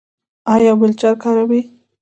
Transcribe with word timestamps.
ایا 0.53 0.71
ویلچیر 0.79 1.13
کاروئ؟ 1.23 1.61